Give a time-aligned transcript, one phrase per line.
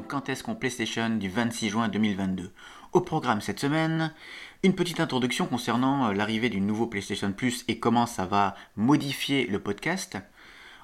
[0.00, 2.50] Quand est-ce qu'on PlayStation du 26 juin 2022.
[2.92, 4.14] Au programme cette semaine,
[4.62, 9.46] une petite introduction concernant euh, l'arrivée du nouveau PlayStation Plus et comment ça va modifier
[9.46, 10.16] le podcast.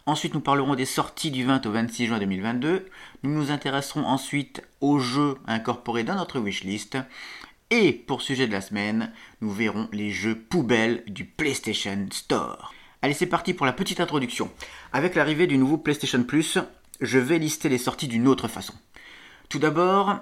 [0.05, 2.87] Ensuite, nous parlerons des sorties du 20 au 26 juin 2022.
[3.23, 6.99] Nous nous intéresserons ensuite aux jeux incorporés dans notre wishlist.
[7.71, 12.75] Et pour sujet de la semaine, nous verrons les jeux poubelles du PlayStation Store.
[13.01, 14.51] Allez, c'est parti pour la petite introduction.
[14.93, 16.59] Avec l'arrivée du nouveau PlayStation Plus,
[17.01, 18.75] je vais lister les sorties d'une autre façon.
[19.49, 20.21] Tout d'abord,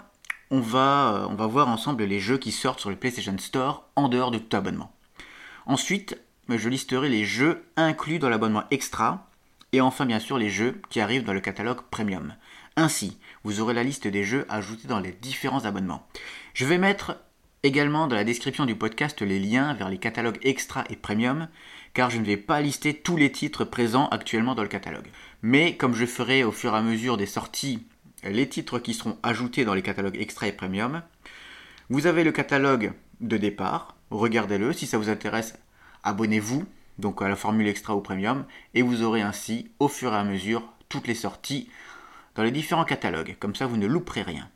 [0.52, 3.88] on va, euh, on va voir ensemble les jeux qui sortent sur le PlayStation Store
[3.96, 4.92] en dehors de tout abonnement.
[5.66, 6.16] Ensuite,
[6.48, 9.28] je listerai les jeux inclus dans l'abonnement extra
[9.72, 12.36] et enfin bien sûr les jeux qui arrivent dans le catalogue premium.
[12.76, 16.06] Ainsi, vous aurez la liste des jeux ajoutés dans les différents abonnements.
[16.54, 17.18] Je vais mettre
[17.64, 21.48] également dans la description du podcast les liens vers les catalogues extra et premium
[21.94, 25.08] car je ne vais pas lister tous les titres présents actuellement dans le catalogue.
[25.42, 27.84] Mais comme je ferai au fur et à mesure des sorties
[28.22, 31.02] les titres qui seront ajoutés dans les catalogues extra et premium,
[31.88, 35.58] vous avez le catalogue de départ, regardez-le, si ça vous intéresse,
[36.02, 36.64] abonnez-vous
[36.98, 38.44] donc à la formule extra ou premium
[38.74, 41.68] et vous aurez ainsi au fur et à mesure toutes les sorties
[42.34, 44.48] dans les différents catalogues, comme ça vous ne louperez rien.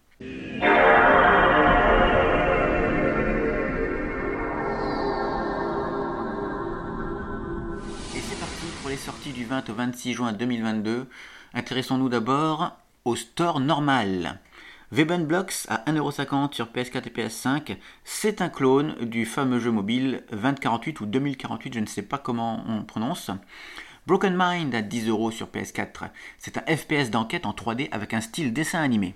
[8.91, 11.07] les sorties du 20 au 26 juin 2022,
[11.55, 14.41] intéressons-nous d'abord au store normal.
[14.93, 21.01] Blocks à 1,50€ sur PS4 et PS5, c'est un clone du fameux jeu mobile 2048
[21.01, 23.31] ou 2048, je ne sais pas comment on prononce.
[24.07, 28.53] Broken Mind à 10€ sur PS4, c'est un FPS d'enquête en 3D avec un style
[28.53, 29.15] dessin animé.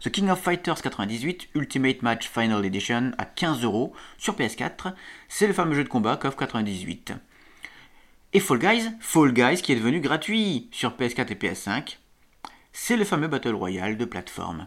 [0.00, 4.92] The King of Fighters 98 Ultimate Match Final Edition à 15€ sur PS4,
[5.28, 7.14] c'est le fameux jeu de combat KOF 98.
[8.34, 11.96] Et Fall Guys, Fall Guys qui est devenu gratuit sur PS4 et PS5,
[12.74, 14.66] c'est le fameux Battle Royale de plateforme.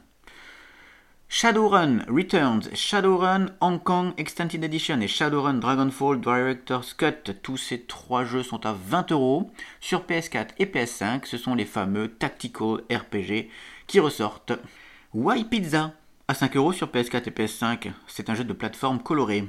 [1.28, 8.24] Shadowrun Returns, Shadowrun Hong Kong Extended Edition et Shadowrun Dragonfall Director's Cut, tous ces trois
[8.24, 9.52] jeux sont à 20 euros.
[9.82, 13.50] Sur PS4 et PS5, ce sont les fameux Tactical RPG
[13.88, 14.54] qui ressortent.
[15.14, 15.92] Why Pizza
[16.30, 19.46] à 5 euros sur PS4 et PS5, c'est un jeu de plateforme coloré.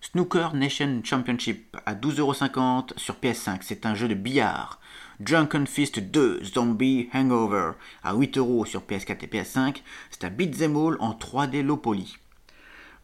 [0.00, 4.80] Snooker Nation Championship à 12,50€ sur PS5, c'est un jeu de billard.
[5.20, 9.76] Drunken Fist 2 Zombie Hangover à 8€ sur PS4 et PS5,
[10.10, 12.16] c'est un beat'em all en 3D low poly.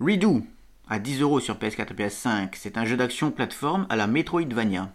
[0.00, 0.43] Redo
[0.88, 4.93] à 10€ sur PS4 et PS5, c'est un jeu d'action plateforme à la Metroidvania.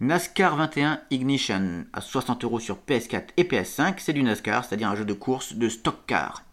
[0.00, 5.04] NASCAR 21 Ignition à 60€ sur PS4 et PS5, c'est du NASCAR, c'est-à-dire un jeu
[5.04, 6.44] de course de stock car.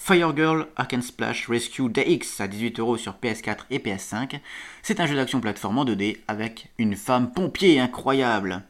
[0.00, 4.40] Firegirl Ark Splash Rescue DX à 18€ sur PS4 et PS5.
[4.80, 8.62] C'est un jeu d'action plateforme en 2D avec une femme pompier incroyable.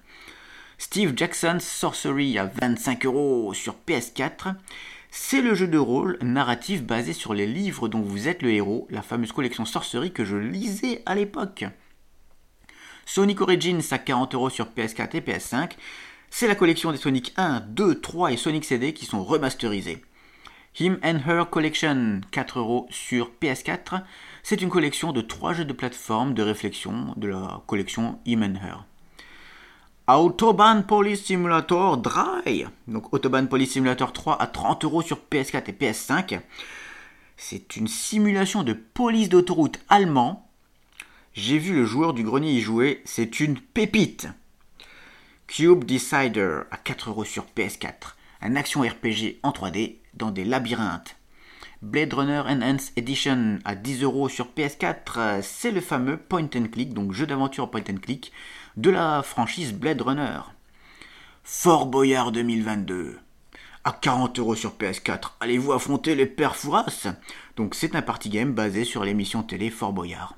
[0.81, 4.55] Steve Jackson's Sorcery à 25€ sur PS4.
[5.11, 8.87] C'est le jeu de rôle narratif basé sur les livres dont vous êtes le héros,
[8.89, 11.65] la fameuse collection Sorcery que je lisais à l'époque.
[13.07, 15.73] Sonic Origins à 40€ sur PS4 et PS5.
[16.31, 20.05] C'est la collection des Sonic 1, 2, 3 et Sonic CD qui sont remasterisés.
[20.79, 24.03] Him and Her Collection, 4 euros sur PS4.
[24.45, 28.65] C'est une collection de 3 jeux de plateforme de réflexion de la collection Him and
[28.65, 28.88] Her.
[30.17, 35.73] Autobahn Police Simulator Dry, donc Autobahn Police Simulator 3 à 30 euros sur PS4 et
[35.73, 36.41] PS5.
[37.37, 40.49] C'est une simulation de police d'autoroute allemand.
[41.35, 44.29] J'ai vu le joueur du grenier y jouer, c'est une pépite.
[45.47, 51.17] Cube Decider à 4 euros sur PS4, un action RPG en 3D dans des labyrinthes.
[51.83, 57.13] Blade Runner Enhanced Edition à 10€ sur PS4, c'est le fameux point and click, donc
[57.13, 58.33] jeu d'aventure point and click
[58.79, 60.39] de la franchise Blade Runner.
[61.43, 63.19] Fort Boyard 2022
[63.83, 65.33] à 40€ sur PS4.
[65.41, 67.09] Allez-vous affronter les pères Fouras?
[67.57, 70.37] Donc c'est un party game basé sur l'émission télé Fort Boyard.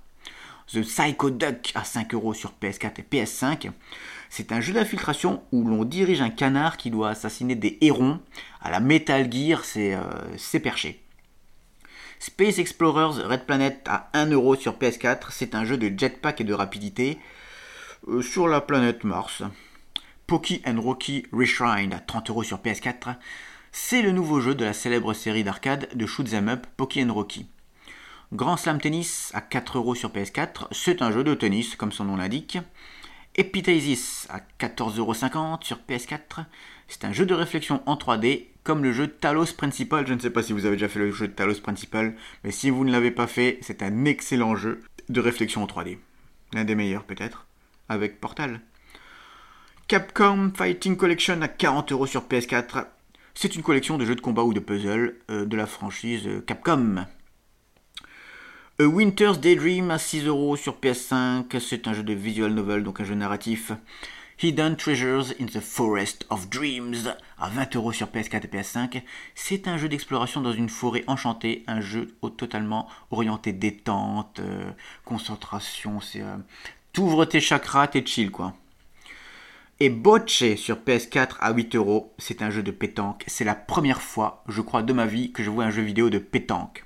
[0.72, 3.72] The Psycho Duck à 5€ sur PS4 et PS5.
[4.30, 8.20] C'est un jeu d'infiltration où l'on dirige un canard qui doit assassiner des hérons.
[8.62, 11.02] À la Metal Gear, c'est euh, perché.
[12.20, 15.26] Space Explorers Red Planet à 1€ sur PS4.
[15.28, 17.18] C'est un jeu de jetpack et de rapidité
[18.22, 19.42] sur la planète Mars.
[20.26, 23.16] Poki and Rocky Reshrine à 30€ sur PS4.
[23.72, 27.48] C'est le nouveau jeu de la célèbre série d'arcade de Shoot'em Up Poki and Rocky.
[28.32, 32.16] Grand Slam Tennis à 4€ sur PS4, c'est un jeu de tennis comme son nom
[32.16, 32.58] l'indique.
[33.34, 36.46] Epitasis à 14,50€ sur PS4.
[36.88, 40.06] C'est un jeu de réflexion en 3D comme le jeu Talos Principal.
[40.06, 42.14] Je ne sais pas si vous avez déjà fait le jeu de Talos Principal,
[42.44, 45.98] mais si vous ne l'avez pas fait, c'est un excellent jeu de réflexion en 3D.
[46.52, 47.46] L'un des meilleurs peut-être,
[47.90, 48.60] avec Portal.
[49.88, 52.86] Capcom Fighting Collection à 40€ sur PS4.
[53.34, 57.04] C'est une collection de jeux de combat ou de puzzle euh, de la franchise Capcom.
[58.78, 63.00] A Winter's Daydream à 6 euros sur PS5, c'est un jeu de visual novel, donc
[63.00, 63.72] un jeu narratif.
[64.42, 69.02] Hidden Treasures in the Forest of Dreams à 20 euros sur PS4 et PS5.
[69.34, 74.70] C'est un jeu d'exploration dans une forêt enchantée, un jeu totalement orienté détente, euh,
[75.04, 76.36] concentration, c'est euh,
[76.92, 78.54] t'ouvres tes chakras, t'es chill quoi.
[79.82, 83.24] Et Bocce sur PS4 à 8 euros, c'est un jeu de pétanque.
[83.26, 86.10] C'est la première fois, je crois, de ma vie que je vois un jeu vidéo
[86.10, 86.84] de pétanque.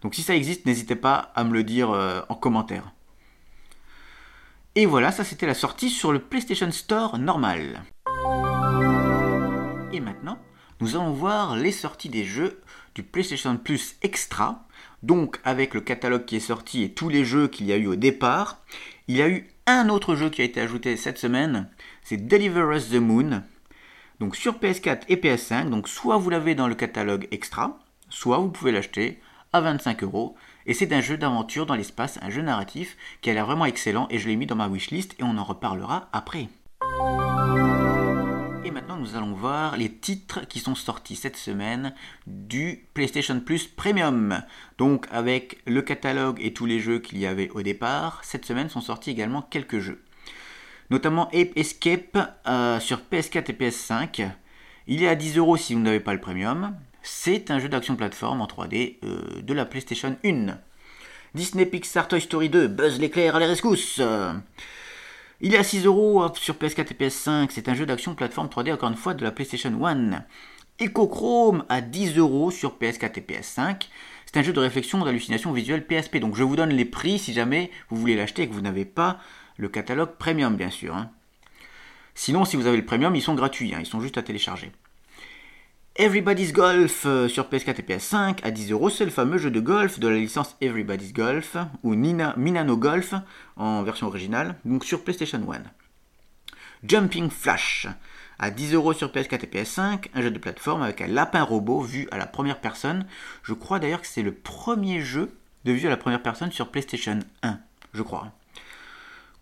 [0.00, 2.92] Donc si ça existe, n'hésitez pas à me le dire euh, en commentaire.
[4.74, 7.82] Et voilà, ça c'était la sortie sur le PlayStation Store normal.
[9.92, 10.38] Et maintenant,
[10.80, 12.62] nous allons voir les sorties des jeux
[12.94, 14.66] du PlayStation Plus Extra.
[15.02, 17.86] Donc avec le catalogue qui est sorti et tous les jeux qu'il y a eu
[17.86, 18.62] au départ,
[19.08, 21.68] il y a eu un autre jeu qui a été ajouté cette semaine,
[22.02, 23.42] c'est Deliver Us the Moon.
[24.18, 28.50] Donc sur PS4 et PS5, donc soit vous l'avez dans le catalogue extra, soit vous
[28.50, 29.20] pouvez l'acheter
[29.52, 30.36] à 25 euros.
[30.66, 34.06] Et c'est un jeu d'aventure dans l'espace, un jeu narratif qui a l'air vraiment excellent
[34.10, 36.48] et je l'ai mis dans ma wishlist et on en reparlera après.
[38.70, 41.92] Et maintenant nous allons voir les titres qui sont sortis cette semaine
[42.28, 44.44] du PlayStation Plus Premium.
[44.78, 48.68] Donc avec le catalogue et tous les jeux qu'il y avait au départ, cette semaine
[48.68, 50.00] sont sortis également quelques jeux.
[50.90, 54.30] Notamment Ape Escape euh, sur PS4 et PS5.
[54.86, 56.76] Il est à 10 euros si vous n'avez pas le premium.
[57.02, 60.46] C'est un jeu d'action plateforme en 3D euh, de la PlayStation 1.
[61.34, 64.00] Disney Pixar Toy Story 2, Buzz l'éclair à la rescousse.
[65.42, 67.48] Il est à 6 euros sur PS4 et PS5.
[67.50, 70.22] C'est un jeu d'action plateforme 3D encore une fois de la PlayStation 1.
[70.78, 73.88] Echochrome à 10 euros sur PS4 et PS5.
[74.26, 76.18] C'est un jeu de réflexion d'hallucination visuelle PSP.
[76.18, 78.84] Donc je vous donne les prix si jamais vous voulez l'acheter et que vous n'avez
[78.84, 79.18] pas
[79.56, 80.94] le catalogue premium bien sûr.
[80.94, 81.10] Hein.
[82.14, 83.78] Sinon si vous avez le premium ils sont gratuits, hein.
[83.80, 84.72] ils sont juste à télécharger.
[86.00, 89.60] Everybody's Golf euh, sur PS4 et PS5 à 10 euros, c'est le fameux jeu de
[89.60, 93.12] golf de la licence Everybody's Golf ou Minano Golf
[93.56, 95.58] en version originale, donc sur PlayStation 1.
[96.88, 97.86] Jumping Flash
[98.38, 101.82] à 10 euros sur PS4 et PS5, un jeu de plateforme avec un lapin robot
[101.82, 103.04] vu à la première personne.
[103.42, 105.36] Je crois d'ailleurs que c'est le premier jeu
[105.66, 107.58] de vue à la première personne sur PlayStation 1,
[107.92, 108.32] je crois.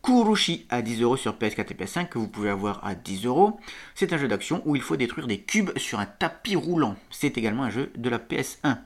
[0.02, 3.60] Kurushi à 10 euros sur PS4 et PS5 que vous pouvez avoir à 10 euros.
[3.94, 6.96] C'est un jeu d'action où il faut détruire des cubes sur un tapis roulant.
[7.10, 8.78] C'est également un jeu de la PS1.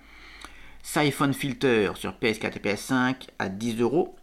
[0.83, 4.17] Siphon Filter sur PS4 et PS5 à 10 euros.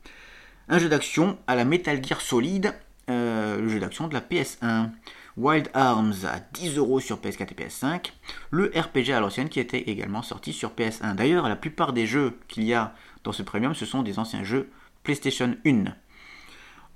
[0.67, 2.73] Un jeu d'action à la Metal Gear Solid,
[3.09, 4.89] euh, le jeu d'action de la PS1.
[5.37, 8.11] Wild Arms à 10 euros sur PS4 et PS5.
[8.51, 11.15] Le RPG à l'ancienne qui était également sorti sur PS1.
[11.15, 12.93] D'ailleurs, la plupart des jeux qu'il y a
[13.23, 14.69] dans ce premium, ce sont des anciens jeux
[15.03, 15.85] PlayStation 1.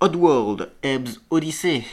[0.04, 1.86] Oddworld Ebbs Odyssey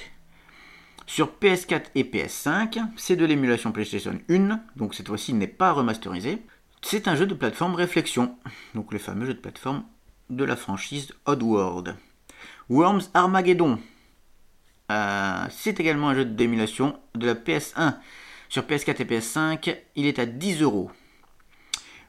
[1.06, 2.80] sur PS4 et PS5.
[2.96, 6.42] C'est de l'émulation PlayStation 1, donc cette fois-ci n'est pas remasterisé.
[6.82, 8.34] C'est un jeu de plateforme réflexion,
[8.74, 9.84] donc le fameux jeu de plateforme
[10.28, 11.94] de la franchise Oddworld.
[12.68, 13.78] Worms Armageddon.
[14.90, 17.94] Euh, c'est également un jeu d'émulation de la PS1.
[18.48, 20.90] Sur PS4 et PS5, il est à 10 euros.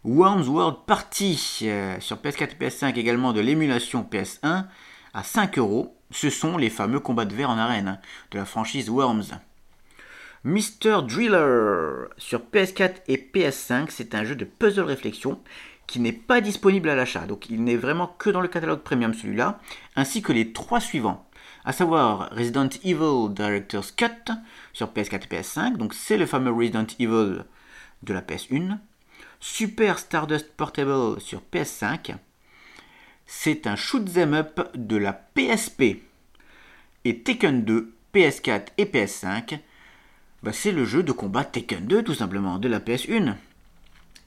[0.04, 4.66] Worms World Party euh, sur PS4 et PS5 également de l'émulation PS1
[5.14, 5.98] à 5 euros.
[6.12, 8.00] Ce sont les fameux combats de verre en arène
[8.32, 9.40] de la franchise Worms.
[10.44, 11.04] Mr.
[11.08, 15.40] Driller sur PS4 et PS5, c'est un jeu de puzzle réflexion
[15.86, 17.28] qui n'est pas disponible à l'achat.
[17.28, 19.60] Donc il n'est vraiment que dans le catalogue premium celui-là,
[19.96, 21.28] ainsi que les trois suivants.
[21.64, 24.32] À savoir Resident Evil Director's Cut
[24.74, 27.44] sur PS4 et PS5, donc c'est le fameux Resident Evil
[28.04, 28.78] de la PS1.
[29.40, 32.16] Super Stardust Portable sur PS5
[33.34, 36.04] c'est un shoot them up de la PSP.
[37.06, 39.58] Et Tekken 2, PS4 et PS5,
[40.44, 43.36] bah, c'est le jeu de combat Tekken 2 tout simplement de la PS1.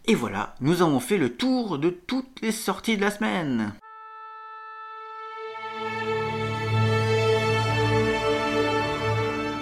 [0.07, 3.75] Et voilà, nous avons fait le tour de toutes les sorties de la semaine.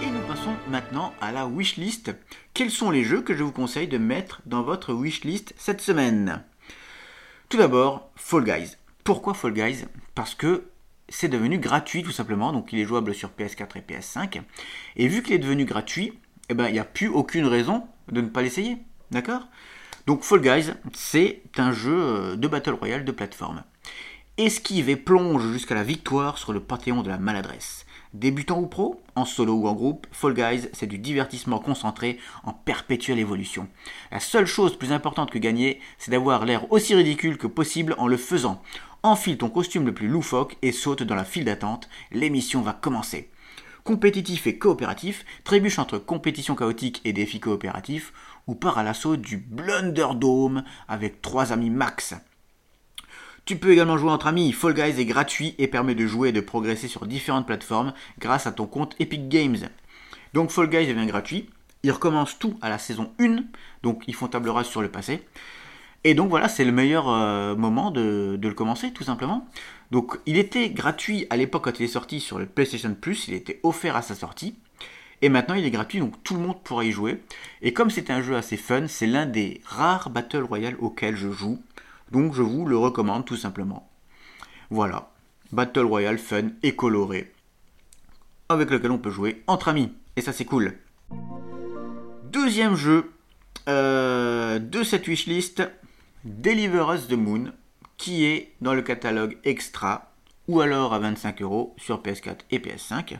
[0.02, 2.14] Et nous passons maintenant à la wishlist.
[2.54, 6.44] Quels sont les jeux que je vous conseille de mettre dans votre wishlist cette semaine?
[7.49, 8.76] Tout d'abord, Fall Guys.
[9.04, 9.85] Pourquoi Fall Guys?
[10.14, 10.68] Parce que
[11.09, 14.42] c'est devenu gratuit tout simplement, donc il est jouable sur PS4 et PS5.
[14.97, 16.18] Et vu qu'il est devenu gratuit,
[16.49, 18.78] eh ben, il n'y a plus aucune raison de ne pas l'essayer.
[19.11, 19.49] D'accord?
[20.06, 23.64] Donc Fall Guys, c'est un jeu euh, de Battle Royale de plateforme.
[24.38, 27.87] Esquive et plonge jusqu'à la victoire sur le panthéon de la maladresse.
[28.14, 32.52] Débutant ou pro, en solo ou en groupe, Fall Guys, c'est du divertissement concentré en
[32.52, 33.68] perpétuelle évolution.
[34.11, 38.06] La seule chose plus importante que gagner, c'est d'avoir l'air aussi ridicule que possible en
[38.06, 38.62] le faisant.
[39.04, 43.30] Enfile ton costume le plus loufoque et saute dans la file d'attente, l'émission va commencer.
[43.82, 48.12] Compétitif et coopératif, trébuche entre compétition chaotique et défi coopératif,
[48.47, 52.14] ou pars à l'assaut du Blunderdome avec trois amis max.
[53.44, 56.32] Tu peux également jouer entre amis, Fall Guys est gratuit et permet de jouer et
[56.32, 59.68] de progresser sur différentes plateformes grâce à ton compte Epic Games.
[60.32, 61.50] Donc Fall Guys devient gratuit,
[61.82, 63.42] ils recommencent tout à la saison 1,
[63.82, 65.26] donc ils font table rase sur le passé.
[66.04, 69.49] Et donc voilà, c'est le meilleur euh, moment de, le commencer, tout simplement.
[69.90, 73.35] Donc il était gratuit à l'époque quand il est sorti sur le PlayStation Plus, il
[73.35, 74.56] était offert à sa sortie.
[75.21, 77.23] Et maintenant il est gratuit, donc tout le monde pourra y jouer.
[77.61, 81.30] Et comme c'est un jeu assez fun, c'est l'un des rares Battle Royale auxquels je
[81.30, 81.62] joue.
[82.11, 83.88] Donc je vous le recommande tout simplement.
[84.71, 85.12] Voilà,
[85.52, 87.32] Battle Royale fun et coloré,
[88.49, 89.92] avec lequel on peut jouer entre amis.
[90.16, 90.75] Et ça c'est cool.
[92.25, 93.12] Deuxième jeu
[93.68, 95.62] euh, de cette wishlist,
[96.24, 97.52] Deliver Us the Moon,
[97.96, 100.12] qui est dans le catalogue extra
[100.46, 103.18] ou alors à 25 euros sur PS4 et PS5.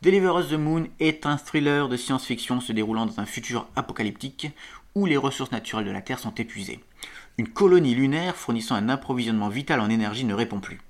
[0.00, 4.48] Deliver Us the Moon est un thriller de science-fiction se déroulant dans un futur apocalyptique
[4.94, 6.82] où les ressources naturelles de la Terre sont épuisées.
[7.36, 10.80] Une colonie lunaire fournissant un approvisionnement vital en énergie ne répond plus.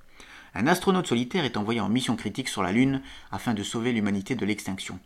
[0.55, 4.37] Un astronaute solitaire est envoyé en mission critique sur la Lune afin de sauver l'humanité
[4.37, 5.01] de l'extinction.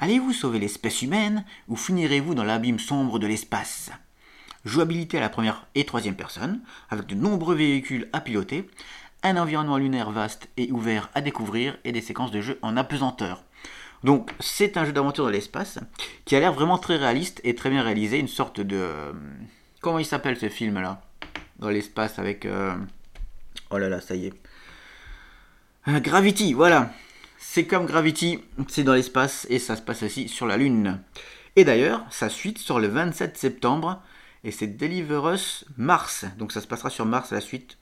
[0.00, 3.92] Allez-vous sauver l'espèce humaine ou finirez-vous dans l'abîme sombre de l'espace?
[4.64, 8.68] Jouabilité à la première et troisième personne, avec de nombreux véhicules à piloter,
[9.22, 13.44] un environnement lunaire vaste et ouvert à découvrir et des séquences de jeu en apesanteur.
[14.04, 15.78] Donc c'est un jeu d'aventure dans l'espace
[16.24, 18.76] qui a l'air vraiment très réaliste et très bien réalisé, une sorte de...
[18.76, 19.12] Euh,
[19.80, 21.02] comment il s'appelle ce film là
[21.58, 22.44] Dans l'espace avec...
[22.44, 22.74] Euh,
[23.70, 24.34] oh là là, ça y est.
[25.88, 26.92] Euh, Gravity, voilà.
[27.38, 31.00] C'est comme Gravity, c'est dans l'espace et ça se passe aussi sur la Lune.
[31.54, 34.02] Et d'ailleurs, sa suite sort le 27 septembre
[34.44, 36.24] et c'est Deliver Us Mars.
[36.38, 37.78] Donc ça se passera sur Mars la suite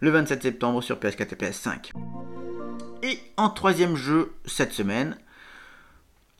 [0.00, 1.90] le 27 septembre sur PS4 et PS5.
[3.02, 5.16] Et en troisième jeu cette semaine,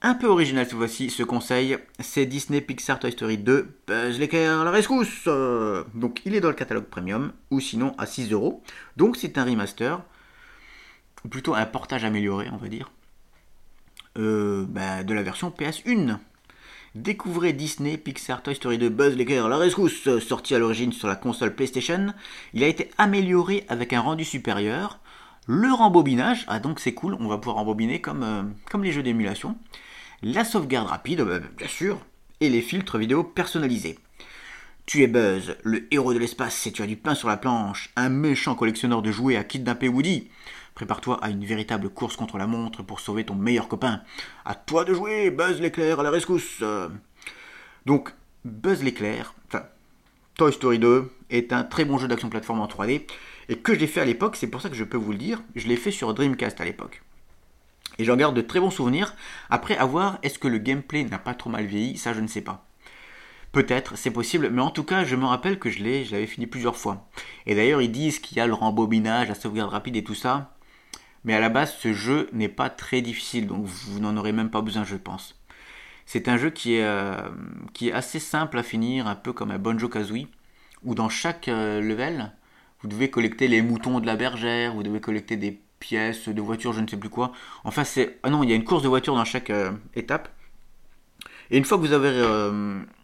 [0.03, 4.65] un peu original cette fois-ci, ce conseil, c'est Disney Pixar Toy Story 2, Buzz l'éclair,
[4.65, 5.27] la rescousse
[5.95, 8.63] Donc il est dans le catalogue premium, ou sinon à 6 euros.
[8.97, 10.03] Donc c'est un remaster,
[11.25, 12.91] ou plutôt un portage amélioré, on va dire,
[14.19, 16.19] euh, bah, de la version PS1.
[16.97, 21.15] Découvrez Disney Pixar Toy Story 2 Buzz l'éclair, la rescousse, sorti à l'origine sur la
[21.15, 22.15] console PlayStation.
[22.55, 24.99] Il a été amélioré avec un rendu supérieur.
[25.47, 29.03] Le rembobinage, ah donc c'est cool, on va pouvoir rembobiner comme, euh, comme les jeux
[29.03, 29.59] d'émulation.
[30.23, 31.99] La sauvegarde rapide, bah, bien sûr,
[32.41, 33.99] et les filtres vidéo personnalisés.
[34.87, 37.91] Tu es Buzz, le héros de l'espace, et tu as du pain sur la planche,
[37.97, 40.31] un méchant collectionneur de jouets à kidnapper Woody.
[40.77, 44.03] Prépare-toi à une véritable course contre la montre pour sauver ton meilleur copain.
[44.45, 46.63] À toi de jouer, Buzz l'éclair à la rescousse.
[47.87, 48.13] Donc,
[48.45, 49.65] Buzz l'éclair, enfin,
[50.37, 53.07] Toy Story 2 est un très bon jeu d'action plateforme en 3D
[53.49, 55.41] et que j'ai fait à l'époque, c'est pour ça que je peux vous le dire,
[55.55, 57.03] je l'ai fait sur Dreamcast à l'époque.
[57.99, 59.15] Et j'en garde de très bons souvenirs.
[59.49, 62.43] Après, avoir est-ce que le gameplay n'a pas trop mal vieilli, ça je ne sais
[62.43, 62.67] pas.
[63.53, 66.47] Peut-être, c'est possible, mais en tout cas, je me rappelle que je l'ai, j'avais fini
[66.47, 67.09] plusieurs fois.
[67.47, 70.56] Et d'ailleurs, ils disent qu'il y a le rembobinage, la sauvegarde rapide et tout ça.
[71.27, 74.49] Mais à la base, ce jeu n'est pas très difficile, donc vous n'en aurez même
[74.49, 75.35] pas besoin, je pense.
[76.07, 77.21] C'est un jeu qui est, euh,
[77.93, 80.29] assez simple à finir, un peu comme un Banjo Kazooie,
[80.85, 82.33] où dans chaque euh, level,
[82.81, 86.73] vous devez collecter les moutons de la bergère, vous devez collecter des pièces de voiture,
[86.73, 87.33] je ne sais plus quoi.
[87.65, 88.21] Enfin, c'est.
[88.23, 90.29] Ah non, il y a une course de voiture dans chaque euh, étape.
[91.51, 92.11] Et une fois que vous avez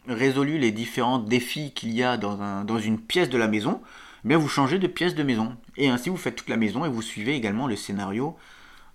[0.09, 3.81] résolu les différents défis qu'il y a dans une pièce de la maison,
[4.25, 5.57] vous changez de pièce de maison.
[5.77, 8.37] Et ainsi vous faites toute la maison et vous suivez également le scénario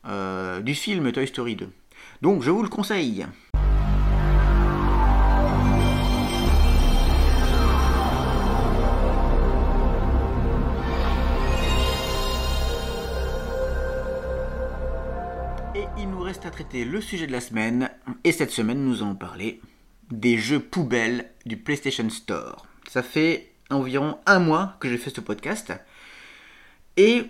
[0.06, 1.70] euh, du film Toy Story 2.
[2.22, 3.26] Donc je vous le conseille.
[15.76, 17.92] Et il nous reste à traiter le sujet de la semaine.
[18.24, 19.62] Et cette semaine, nous allons parler
[20.10, 22.66] des jeux poubelles du PlayStation Store.
[22.88, 25.74] Ça fait environ un mois que j'ai fait ce podcast.
[26.96, 27.24] Et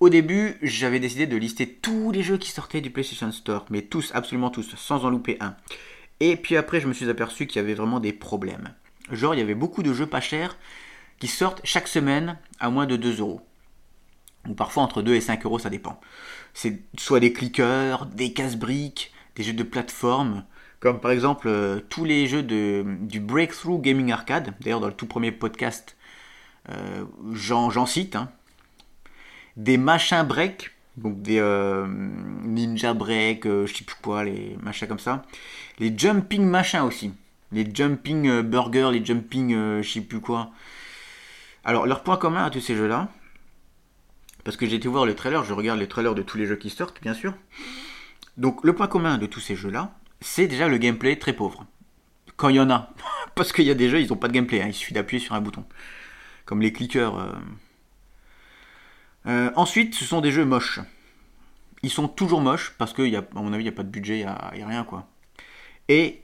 [0.00, 3.82] au début, j'avais décidé de lister tous les jeux qui sortaient du PlayStation Store, mais
[3.82, 5.56] tous, absolument tous, sans en louper un.
[6.20, 8.74] Et puis après, je me suis aperçu qu'il y avait vraiment des problèmes.
[9.10, 10.56] Genre, il y avait beaucoup de jeux pas chers
[11.18, 13.40] qui sortent chaque semaine à moins de 2 euros.
[14.48, 16.00] Ou parfois entre 2 et 5 euros, ça dépend.
[16.54, 20.44] C'est soit des clickers, des casse-briques, des jeux de plateforme,
[20.84, 24.52] comme par exemple euh, tous les jeux de, du Breakthrough Gaming Arcade.
[24.60, 25.96] D'ailleurs, dans le tout premier podcast,
[26.68, 28.16] euh, j'en cite.
[28.16, 28.28] Hein.
[29.56, 34.98] Des machins break, donc des euh, ninja break, je sais plus quoi, les machins comme
[34.98, 35.22] ça.
[35.78, 37.14] Les jumping machins aussi.
[37.50, 40.50] Les jumping burgers, les jumping je sais plus quoi.
[41.64, 43.08] Alors, leur point commun à tous ces jeux-là,
[44.44, 46.56] parce que j'ai été voir le trailer, je regarde les trailers de tous les jeux
[46.56, 47.32] qui sortent, bien sûr.
[48.36, 51.66] Donc, le point commun de tous ces jeux-là, c'est déjà le gameplay très pauvre.
[52.36, 52.90] quand il y en a.
[53.34, 54.68] Parce qu'il y a des jeux, ils n'ont pas de gameplay, hein.
[54.68, 55.64] il suffit d'appuyer sur un bouton.
[56.46, 57.16] Comme les clickers.
[57.18, 57.32] Euh.
[59.26, 60.80] Euh, ensuite, ce sont des jeux moches.
[61.82, 63.02] Ils sont toujours moches parce qu'à
[63.34, 65.06] mon avis, il n'y a pas de budget, il n'y a, rien quoi.
[65.88, 66.22] Et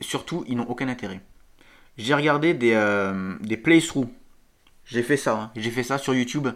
[0.00, 1.20] surtout, ils n'ont aucun intérêt.
[1.96, 4.10] J'ai regardé des, euh, des playthroughs.
[4.84, 5.50] J'ai fait ça, hein.
[5.54, 6.48] j'ai fait ça sur YouTube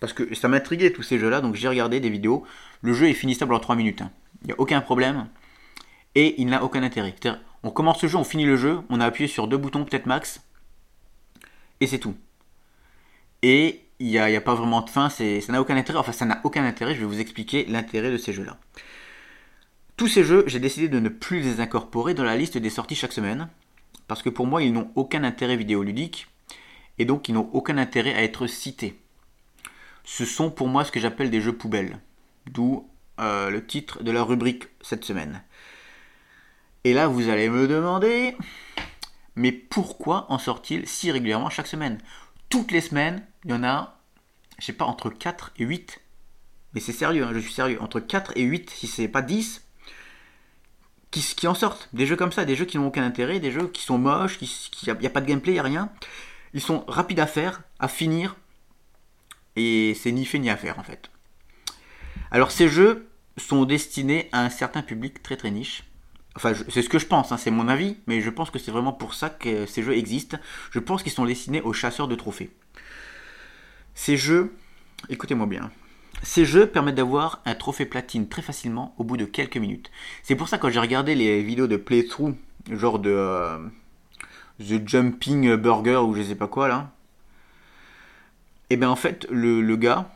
[0.00, 2.44] parce que ça m'intriguait tous ces jeux-là, donc j'ai regardé des vidéos.
[2.82, 4.02] Le jeu est finissable en 3 minutes.
[4.02, 4.10] Hein.
[4.42, 5.28] Il n'y a aucun problème.
[6.14, 7.14] Et il n'a aucun intérêt.
[7.62, 10.06] On commence le jeu, on finit le jeu, on a appuyé sur deux boutons, peut-être
[10.06, 10.42] max.
[11.80, 12.16] Et c'est tout.
[13.42, 15.98] Et il n'y a, pas vraiment de fin, ça n'a aucun intérêt.
[15.98, 18.56] Enfin, ça n'a aucun intérêt, je vais vous expliquer l'intérêt de ces jeux-là.
[19.96, 22.94] Tous ces jeux, j'ai décidé de ne plus les incorporer dans la liste des sorties
[22.94, 23.48] chaque semaine.
[24.06, 26.28] Parce que pour moi, ils n'ont aucun intérêt vidéoludique.
[26.98, 28.98] Et donc, ils n'ont aucun intérêt à être cités.
[30.04, 31.98] Ce sont pour moi ce que j'appelle des jeux poubelles.
[32.46, 32.88] D'où
[33.20, 35.42] euh, le titre de la rubrique cette semaine.
[36.84, 38.36] Et là, vous allez me demander,
[39.36, 41.98] mais pourquoi en sort-il si régulièrement chaque semaine?
[42.48, 43.98] Toutes les semaines, il y en a,
[44.58, 46.00] je sais pas, entre 4 et 8.
[46.74, 47.80] Mais c'est sérieux, hein, je suis sérieux.
[47.82, 49.64] Entre 4 et 8, si c'est pas 10,
[51.10, 51.88] qui, en sortent?
[51.92, 54.38] Des jeux comme ça, des jeux qui n'ont aucun intérêt, des jeux qui sont moches,
[54.40, 54.48] il
[54.84, 55.90] n'y a, a, pas de gameplay, il n'y a rien.
[56.54, 58.36] Ils sont rapides à faire, à finir,
[59.56, 61.10] et c'est ni fait ni à faire en fait.
[62.30, 65.84] Alors ces jeux sont destinés à un certain public très très niche.
[66.38, 68.70] Enfin, c'est ce que je pense, hein, c'est mon avis, mais je pense que c'est
[68.70, 70.38] vraiment pour ça que ces jeux existent.
[70.70, 72.52] Je pense qu'ils sont destinés aux chasseurs de trophées.
[73.96, 74.54] Ces jeux,
[75.08, 75.72] écoutez-moi bien,
[76.22, 79.90] ces jeux permettent d'avoir un trophée platine très facilement au bout de quelques minutes.
[80.22, 82.36] C'est pour ça que quand j'ai regardé les vidéos de playthrough,
[82.70, 83.58] genre de euh,
[84.60, 86.92] The Jumping Burger ou je sais pas quoi là,
[88.70, 90.14] et eh bien en fait, le, le gars,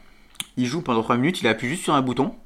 [0.57, 2.37] il joue pendant 3 minutes, il appuie juste sur un bouton,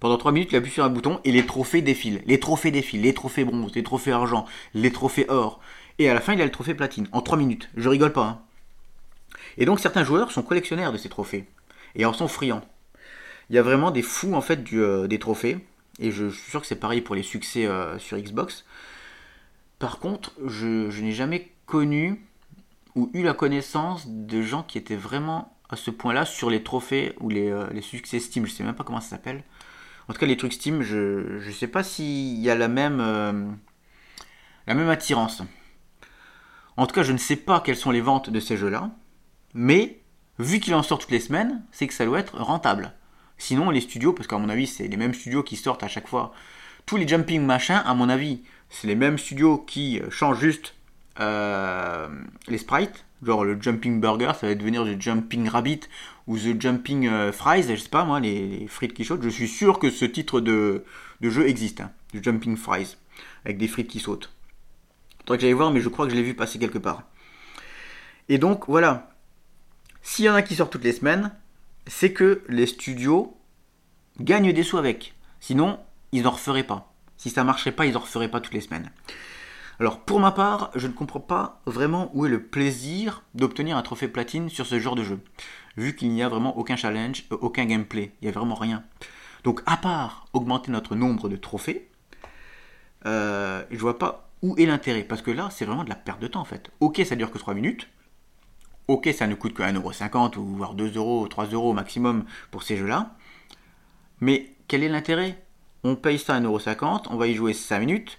[0.00, 2.22] pendant 3 minutes, il appuie sur un bouton et les trophées défilent.
[2.26, 5.60] Les trophées défilent, les trophées bronze, les trophées argent, les trophées or.
[5.98, 7.06] Et à la fin, il a le trophée platine.
[7.12, 7.68] En 3 minutes.
[7.76, 8.24] Je rigole pas.
[8.24, 8.40] Hein.
[9.58, 11.44] Et donc certains joueurs sont collectionneurs de ces trophées.
[11.94, 12.62] Et en sont friands.
[13.50, 15.58] Il y a vraiment des fous en fait euh, des trophées.
[15.98, 18.64] Et je, suis sûr que c'est pareil pour les succès euh, sur Xbox.
[19.78, 22.24] Par contre, je, n'ai jamais connu
[22.94, 27.14] ou eu la connaissance de gens qui étaient vraiment à ce point-là sur les trophées
[27.20, 28.46] ou les, euh, les succès Steam.
[28.46, 29.44] Je sais même pas comment ça s'appelle.
[30.10, 32.98] En tout cas, les trucs Steam, je ne sais pas s'il y a la même,
[32.98, 33.44] euh,
[34.66, 35.40] la même attirance.
[36.76, 38.90] En tout cas, je ne sais pas quelles sont les ventes de ces jeux-là.
[39.54, 40.00] Mais,
[40.40, 42.92] vu qu'il en sort toutes les semaines, c'est que ça doit être rentable.
[43.38, 46.08] Sinon, les studios, parce qu'à mon avis, c'est les mêmes studios qui sortent à chaque
[46.08, 46.32] fois.
[46.86, 50.74] Tous les jumping machins, à mon avis, c'est les mêmes studios qui changent juste
[51.20, 52.08] euh,
[52.48, 53.04] les sprites.
[53.22, 55.82] Genre le jumping burger, ça va devenir le jumping rabbit
[56.30, 59.24] ou The Jumping euh, Fries, je sais pas moi, les, frites qui sautent.
[59.24, 60.84] Je suis sûr que ce titre de,
[61.20, 62.96] jeu existe, hein, The Jumping Fries,
[63.44, 64.32] avec des frites qui sautent.
[65.22, 67.02] Faudrait que j'aille voir, mais je crois que je l'ai vu passer quelque part.
[68.28, 69.10] Et donc voilà,
[70.02, 71.32] s'il y en a qui sortent toutes les semaines,
[71.88, 73.36] c'est que les studios
[74.20, 75.14] gagnent des sous avec.
[75.40, 75.80] Sinon,
[76.12, 76.94] ils n'en referaient pas.
[77.16, 78.92] Si ça marcherait pas, ils n'en referaient pas toutes les semaines.
[79.80, 83.82] Alors pour ma part, je ne comprends pas vraiment où est le plaisir d'obtenir un
[83.82, 85.20] trophée platine sur ce genre de jeu
[85.78, 88.84] vu qu'il n'y a vraiment aucun challenge, euh, aucun gameplay, il n'y a vraiment rien.
[89.42, 91.88] Donc à part augmenter notre nombre de trophées,
[93.06, 96.20] euh, je vois pas où est l'intérêt, parce que là c'est vraiment de la perte
[96.20, 96.70] de temps en fait.
[96.80, 97.88] Ok ça dure que 3 minutes,
[98.86, 103.16] ok ça ne coûte que 1,50€ ou voire 2€, 3€ maximum pour ces jeux-là,
[104.20, 105.42] mais quel est l'intérêt?
[105.84, 108.18] On paye ça 1,50€, on va y jouer 5 minutes,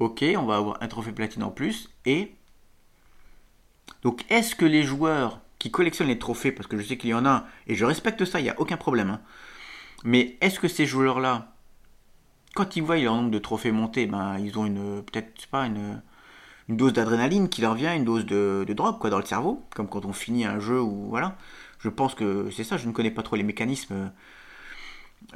[0.00, 2.34] ok on va avoir un trophée platine en plus, et...
[4.02, 7.14] Donc est-ce que les joueurs qui collectionnent les trophées, parce que je sais qu'il y
[7.14, 9.10] en a, et je respecte ça, il n'y a aucun problème.
[9.10, 9.20] Hein.
[10.04, 11.52] Mais est-ce que ces joueurs-là,
[12.54, 16.02] quand ils voient leur nombre de trophées monter, ben, ils ont une peut-être pas une,
[16.68, 19.88] dose d'adrénaline qui leur vient, une dose de, de drogue quoi dans le cerveau, comme
[19.88, 21.36] quand on finit un jeu ou voilà.
[21.80, 22.76] Je pense que c'est ça.
[22.76, 24.12] Je ne connais pas trop les mécanismes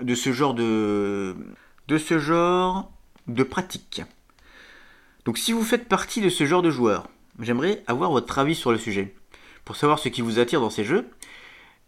[0.00, 1.36] de ce genre de
[1.88, 2.90] de ce genre
[3.26, 4.02] de pratique.
[5.24, 7.08] Donc si vous faites partie de ce genre de joueurs,
[7.40, 9.14] j'aimerais avoir votre avis sur le sujet
[9.64, 11.08] pour savoir ce qui vous attire dans ces jeux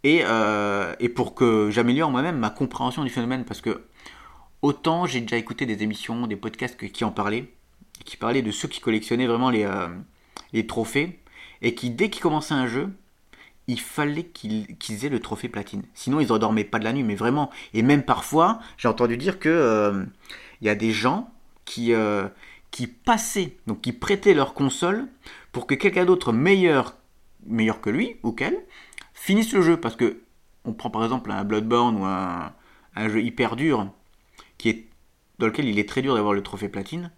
[0.05, 3.85] et, euh, et pour que j'améliore moi-même ma compréhension du phénomène parce que
[4.63, 7.53] autant j'ai déjà écouté des émissions, des podcasts qui en parlaient,
[8.05, 9.89] qui parlaient de ceux qui collectionnaient vraiment les, euh,
[10.55, 11.21] les trophées
[11.61, 12.89] et qui dès qu'ils commençaient un jeu,
[13.69, 15.83] il fallait qu'ils aient le trophée platine.
[15.93, 17.51] Sinon, ils endormaient pas de la nuit, mais vraiment.
[17.75, 20.05] Et même parfois, j'ai entendu dire que euh,
[20.61, 21.33] il y a des gens
[21.65, 21.93] qui,
[22.77, 25.09] qui passaient, donc qui prêtaient leur console
[25.51, 26.95] pour que quelqu'un d'autre meilleur
[27.47, 28.59] meilleur que lui ou qu'elle
[29.15, 30.21] finissent le jeu parce que
[30.67, 32.53] on prend par exemple un Bloodborne ou un,
[33.09, 33.91] jeu hyper dur
[34.59, 34.89] qui est
[35.39, 37.13] dans lequel il est très dur d'avoir le trophée platine.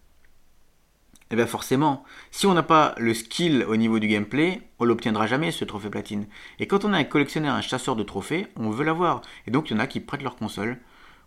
[1.23, 4.85] Et eh bien forcément, si on n'a pas le skill au niveau du gameplay, on
[4.85, 6.29] l'obtiendra jamais ce trophée platine.
[6.61, 9.23] Et quand on a un collectionneur, un chasseur de trophées, on veut l'avoir.
[9.49, 10.79] Et donc il y en a qui prêtent leur console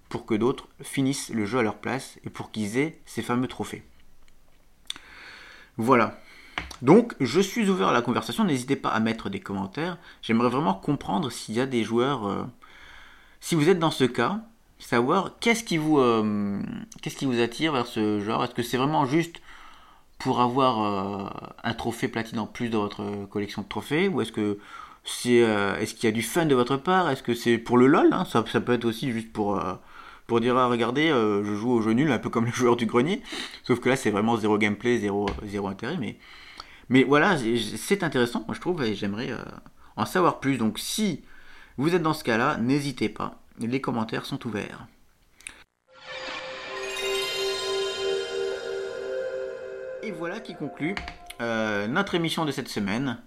[0.08, 3.50] pour que d'autres finissent le jeu à leur place et pour qu'ils aient ces fameux
[3.50, 3.84] trophées.
[5.82, 6.20] Voilà.
[6.84, 9.98] Donc je suis ouvert à la conversation, n'hésitez pas à mettre des commentaires.
[10.22, 12.28] J'aimerais vraiment comprendre s'il y a des joueurs...
[12.28, 12.44] Euh,
[13.39, 14.41] si vous êtes dans ce cas,
[14.78, 16.62] savoir qu'est-ce qui vous, euh,
[17.02, 18.44] qu'est-ce qui vous attire vers ce genre?
[18.44, 19.41] Est-ce que c'est vraiment juste
[20.20, 21.30] pour avoir euh,
[21.63, 24.08] un trophée platine en plus dans votre collection de trophées?
[24.08, 24.60] Ou est-ce que
[25.04, 27.10] est-ce qu'il y a du fun de votre part?
[27.10, 28.24] Est-ce que c'est pour le lol hein?
[28.26, 29.60] ça, peut être aussi juste pour,
[30.32, 32.86] pour dire ah, regardez, je joue au jeu nul, un peu comme les joueurs du
[32.86, 33.22] grenier.
[33.63, 35.98] Sauf que là, c'est vraiment zéro gameplay, zéro, zéro intérêt.
[36.00, 36.15] Mais,
[36.88, 37.36] mais voilà,
[37.76, 39.32] c'est intéressant, moi je trouve, et j'aimerais
[39.98, 40.58] en savoir plus.
[40.58, 41.22] Donc si
[41.76, 44.88] vous êtes dans ce cas-là, n'hésitez pas, les commentaires sont ouverts.
[50.02, 50.96] Et voilà qui conclut
[51.41, 53.17] euh, notre émission de cette semaine.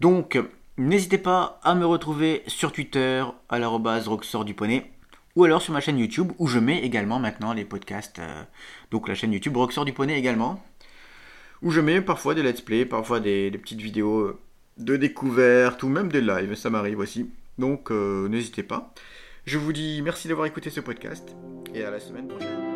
[0.00, 0.36] Donc,
[0.76, 4.10] n'hésitez pas à me retrouver sur Twitter à l'arrobase
[4.44, 4.91] du Poney
[5.36, 8.18] ou alors sur ma chaîne YouTube où je mets également maintenant les podcasts.
[8.18, 8.42] Euh,
[8.90, 10.62] donc la chaîne YouTube Roxor du Poney également.
[11.62, 14.38] Où je mets parfois des let's play, parfois des, petites vidéos
[14.78, 17.30] de découverte ou même des lives, ça m'arrive aussi.
[17.58, 18.92] Donc euh, n'hésitez pas.
[19.44, 21.34] Je vous dis merci d'avoir écouté ce podcast
[21.74, 22.71] et à la semaine prochaine.